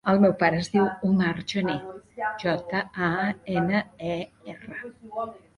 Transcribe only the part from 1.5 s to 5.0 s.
Janer: jota, a, ena, e, erra.